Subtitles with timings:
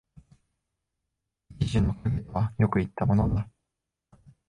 [1.59, 3.47] 一樹の蔭とはよく云ったものだ